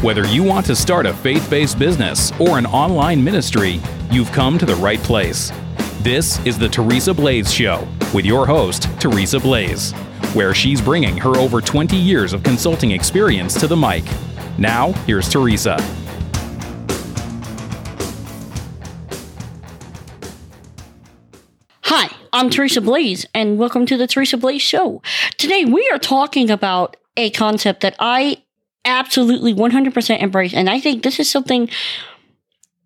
Whether 0.00 0.24
you 0.28 0.44
want 0.44 0.64
to 0.66 0.76
start 0.76 1.06
a 1.06 1.12
faith 1.12 1.50
based 1.50 1.76
business 1.76 2.30
or 2.38 2.56
an 2.56 2.66
online 2.66 3.22
ministry, 3.24 3.80
you've 4.12 4.30
come 4.30 4.56
to 4.56 4.64
the 4.64 4.76
right 4.76 5.00
place. 5.00 5.50
This 6.02 6.38
is 6.46 6.56
the 6.56 6.68
Teresa 6.68 7.12
Blaze 7.12 7.52
Show 7.52 7.84
with 8.14 8.24
your 8.24 8.46
host, 8.46 8.84
Teresa 9.00 9.40
Blaze, 9.40 9.90
where 10.34 10.54
she's 10.54 10.80
bringing 10.80 11.16
her 11.16 11.36
over 11.36 11.60
20 11.60 11.96
years 11.96 12.32
of 12.32 12.44
consulting 12.44 12.92
experience 12.92 13.58
to 13.58 13.66
the 13.66 13.76
mic. 13.76 14.04
Now, 14.56 14.92
here's 15.04 15.28
Teresa. 15.28 15.78
Hi, 21.82 22.08
I'm 22.32 22.50
Teresa 22.50 22.80
Blaze, 22.80 23.26
and 23.34 23.58
welcome 23.58 23.84
to 23.86 23.96
the 23.96 24.06
Teresa 24.06 24.36
Blaze 24.36 24.62
Show. 24.62 25.02
Today, 25.38 25.64
we 25.64 25.90
are 25.92 25.98
talking 25.98 26.50
about 26.50 26.96
a 27.16 27.30
concept 27.30 27.80
that 27.80 27.96
I 27.98 28.44
absolutely 28.84 29.54
100% 29.54 30.22
embrace, 30.22 30.54
and 30.54 30.68
I 30.68 30.80
think 30.80 31.02
this 31.02 31.20
is 31.20 31.30
something 31.30 31.68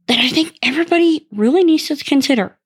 that 0.09 0.19
I 0.19 0.28
think 0.28 0.56
everybody 0.62 1.27
really 1.33 1.64
needs 1.64 1.88
to 1.88 1.96
consider. 1.96 2.56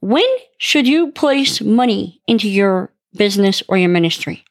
When 0.00 0.26
should 0.58 0.86
you 0.86 1.12
place 1.12 1.60
money 1.60 2.20
into 2.26 2.48
your 2.48 2.92
business 3.14 3.62
or 3.68 3.78
your 3.78 3.88
ministry? 3.88 4.44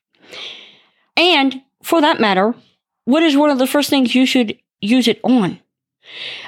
And 1.17 1.61
for 1.83 2.01
that 2.01 2.19
matter, 2.19 2.55
what 3.05 3.23
is 3.23 3.37
one 3.37 3.49
of 3.49 3.59
the 3.59 3.67
first 3.67 3.89
things 3.89 4.15
you 4.15 4.25
should 4.25 4.57
use 4.81 5.07
it 5.07 5.19
on? 5.23 5.59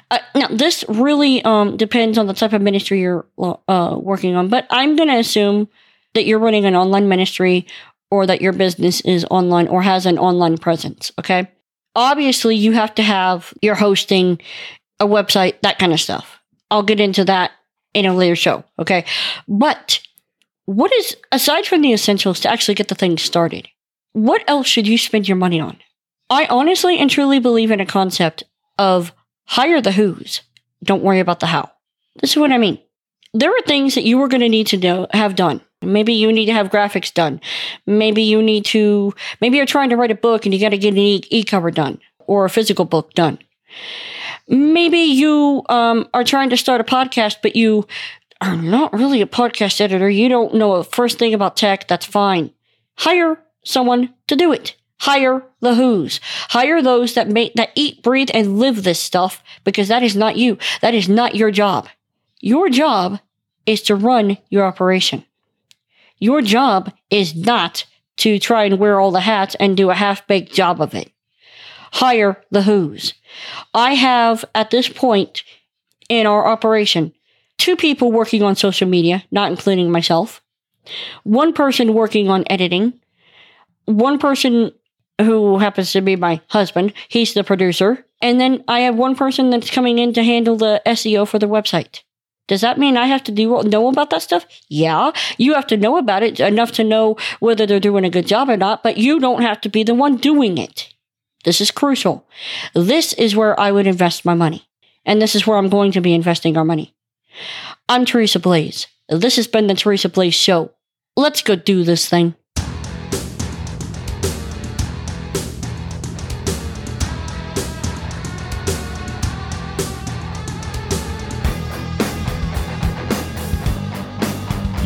Uh, 0.10 0.20
now, 0.36 0.48
this 0.48 0.86
really 0.88 1.44
um, 1.44 1.78
depends 1.78 2.18
on 2.18 2.28
the 2.28 2.34
type 2.34 2.54
of 2.54 2.62
ministry 2.62 3.02
you're 3.02 3.26
uh, 3.38 3.98
working 4.00 4.36
on, 4.36 4.48
but 4.48 4.68
I'm 4.70 4.96
going 4.96 5.10
to 5.10 5.18
assume 5.18 5.68
that 6.14 6.26
you're 6.26 6.40
running 6.40 6.66
an 6.66 6.76
online 6.76 7.08
ministry 7.08 7.68
or 8.09 8.26
that 8.26 8.42
your 8.42 8.53
business 8.53 9.02
is 9.02 9.26
online 9.30 9.68
or 9.68 9.81
has 9.81 10.06
an 10.06 10.18
online 10.18 10.58
presence. 10.58 11.12
Okay. 11.20 11.48
Obviously, 11.98 12.56
you 12.56 12.73
have 12.73 12.94
to 12.95 13.02
have 13.02 13.53
your 13.62 13.76
hosting, 13.76 14.40
a 15.00 15.06
website, 15.06 15.59
that 15.62 15.80
kind 15.80 15.92
of 15.92 16.00
stuff. 16.00 16.40
I'll 16.70 16.84
get 16.84 17.00
into 17.00 17.26
that 17.26 17.52
in 17.94 18.06
a 18.06 18.14
later 18.14 18.36
show. 18.36 18.64
Okay. 18.78 19.03
But 19.48 20.00
what 20.66 20.94
is, 20.94 21.18
aside 21.31 21.66
from 21.66 21.81
the 21.81 21.94
essentials 21.94 22.40
to 22.42 22.50
actually 22.50 22.75
get 22.75 22.88
the 22.88 22.95
thing 22.95 23.18
started, 23.18 23.68
what 24.14 24.44
else 24.48 24.68
should 24.68 24.88
you 24.88 24.98
spend 24.98 25.28
your 25.28 25.38
money 25.38 25.59
on? 25.59 25.78
I 26.30 26.45
honestly 26.45 27.00
and 27.00 27.09
truly 27.09 27.40
believe 27.40 27.72
in 27.72 27.80
a 27.80 27.86
concept 27.86 28.44
of 28.78 29.12
hire 29.45 29.81
the 29.81 29.94
who's, 29.94 30.42
don't 30.84 31.03
worry 31.03 31.20
about 31.20 31.40
the 31.40 31.48
how. 31.48 31.72
This 32.22 32.31
is 32.31 32.38
what 32.38 32.52
I 32.52 32.58
mean. 32.58 32.80
There 33.34 33.50
are 33.50 33.62
things 33.62 33.95
that 33.95 34.03
you 34.03 34.22
are 34.22 34.28
going 34.28 34.42
to 34.42 34.50
need 34.50 34.68
to 34.68 34.78
know, 34.78 35.08
have 35.12 35.36
done. 35.36 35.62
Maybe 35.81 36.14
you 36.14 36.31
need 36.31 36.47
to 36.47 36.53
have 36.53 36.70
graphics 36.70 37.14
done. 37.14 37.39
Maybe 37.86 38.23
you 38.23 38.42
need 38.42 38.66
to, 38.66 39.14
maybe 39.42 39.58
you're 39.58 39.66
trying 39.66 39.89
to 39.89 39.97
write 39.97 40.11
a 40.11 40.16
book 40.16 40.45
and 40.45 40.53
you 40.53 40.59
got 40.59 40.69
to 40.69 40.78
get 40.78 40.94
an 40.94 41.00
e 41.00 41.44
cover 41.44 41.72
done 41.72 42.00
or 42.25 42.45
a 42.45 42.50
physical 42.50 42.86
book 42.86 43.14
done. 43.14 43.39
Maybe 44.47 45.00
you 45.00 45.64
um, 45.69 46.08
are 46.14 46.23
trying 46.23 46.50
to 46.50 46.58
start 46.58 46.81
a 46.81 46.84
podcast, 46.84 47.38
but 47.44 47.56
you 47.56 47.86
are 48.42 48.56
not 48.56 48.94
really 48.94 49.22
a 49.22 49.28
podcast 49.28 49.81
editor. 49.81 50.09
You 50.09 50.30
don't 50.30 50.56
know 50.56 50.73
a 50.73 50.84
first 50.84 51.19
thing 51.19 51.34
about 51.34 51.58
tech. 51.58 51.88
That's 51.88 52.06
fine. 52.06 52.52
Hire 52.97 53.39
someone 53.64 54.14
to 54.28 54.36
do 54.36 54.52
it. 54.52 54.75
Hire 55.00 55.44
the 55.59 55.75
who's. 55.75 56.19
Hire 56.50 56.81
those 56.81 57.14
that 57.14 57.30
make, 57.30 57.53
that 57.53 57.72
eat, 57.75 58.02
breathe, 58.02 58.30
and 58.34 58.58
live 58.58 58.84
this 58.84 59.00
stuff 59.00 59.44
because 59.64 59.89
that 59.89 60.02
is 60.02 60.16
not 60.16 60.38
you. 60.38 60.58
That 60.81 60.95
is 60.95 61.08
not 61.08 61.36
your 61.36 61.52
job. 61.52 61.88
Your 62.39 62.69
job 62.69 63.19
is 63.66 63.81
to 63.84 63.95
run 63.95 64.38
your 64.50 64.66
operation. 64.66 65.23
Your 66.20 66.42
job 66.42 66.92
is 67.10 67.36
not 67.36 67.86
to 68.18 68.40
try 68.40 68.66
and 68.66 68.80
wear 68.80 69.00
all 69.00 69.12
the 69.12 69.22
hats 69.22 69.56
and 69.60 69.78
do 69.78 69.90
a 69.90 69.96
half 69.96 70.25
baked 70.28 70.53
job 70.53 70.81
of 70.81 70.94
it. 70.94 71.12
Hire 71.94 72.44
the 72.52 72.64
who's. 72.64 73.14
I 73.74 73.94
have 73.94 74.44
at 74.56 74.72
this 74.72 74.90
point 74.90 75.44
in 76.09 76.25
our 76.25 76.47
operation 76.47 77.14
two 77.58 77.75
people 77.75 78.12
working 78.12 78.44
on 78.44 78.56
social 78.56 78.88
media, 78.88 79.24
not 79.31 79.52
including 79.52 79.91
myself, 79.91 80.41
one 81.24 81.53
person 81.53 81.94
working 81.94 82.30
on 82.30 82.44
editing, 82.50 82.94
one 83.86 84.20
person 84.20 84.72
who 85.20 85.58
happens 85.58 85.91
to 85.91 86.02
be 86.02 86.16
my 86.16 86.41
husband, 86.50 86.94
he's 87.08 87.34
the 87.34 87.44
producer, 87.44 88.06
and 88.22 88.40
then 88.40 88.64
I 88.68 88.81
have 88.81 88.96
one 88.96 89.16
person 89.16 89.50
that's 89.50 89.72
coming 89.72 89.97
in 90.00 90.14
to 90.14 90.24
handle 90.24 90.56
the 90.56 90.81
SEO 90.86 91.28
for 91.28 91.40
the 91.40 91.47
website. 91.47 92.02
Does 92.47 92.62
that 92.62 92.78
mean 92.78 92.96
I 92.97 93.08
have 93.08 93.24
to 93.25 93.31
do 93.31 93.62
know 93.63 93.90
about 93.90 94.09
that 94.09 94.22
stuff? 94.22 94.46
Yeah, 94.69 95.12
you 95.38 95.53
have 95.53 95.68
to 95.68 95.78
know 95.78 95.97
about 95.97 96.24
it 96.24 96.40
enough 96.40 96.72
to 96.74 96.84
know 96.84 97.18
whether 97.40 97.66
they're 97.66 97.80
doing 97.80 98.06
a 98.06 98.09
good 98.09 98.28
job 98.28 98.50
or 98.50 98.58
not, 98.58 98.84
but 98.84 98.97
you 98.97 99.19
don't 99.19 99.41
have 99.41 99.62
to 99.62 99.69
be 99.69 99.84
the 99.84 99.94
one 99.94 100.18
doing 100.18 100.58
it. 100.58 100.94
This 101.44 101.62
is 101.62 101.72
crucial. 101.72 102.25
This 102.74 103.13
is 103.13 103.35
where 103.35 103.58
I 103.59 103.72
would 103.72 103.88
invest 103.88 104.25
my 104.25 104.34
money. 104.34 104.68
And 105.06 105.22
this 105.22 105.35
is 105.35 105.47
where 105.47 105.58
I'm 105.58 105.69
going 105.69 105.91
to 105.94 106.02
be 106.02 106.13
investing 106.13 106.58
our 106.58 106.66
money. 106.66 106.94
I'm 107.88 108.03
Teresa 108.03 108.40
Blaze. 108.40 108.88
This 109.08 109.38
has 109.38 109.47
been 109.47 109.68
the 109.68 109.74
Teresa 109.74 110.09
Blaze 110.09 110.34
Show. 110.34 110.72
Let's 111.16 111.41
go 111.41 111.56
do 111.56 111.84
this 111.84 112.09
thing. 112.09 112.35